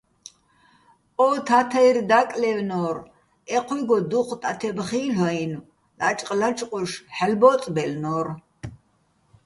ო 1.23 1.25
თათაჲრი̆ 1.47 2.03
დაკლაჲვნო́რ, 2.09 2.95
ეჴუჲგო 3.55 3.97
დუჴ 4.09 4.29
ტათებ 4.41 4.77
ხილ'ო-აჲნო̆, 4.87 5.65
ლაჭყ-ლაჭყუშ 5.99 6.91
ჰ̦ალო̆ 7.15 7.37
ბო́წბაჲლნო́რ. 7.41 8.27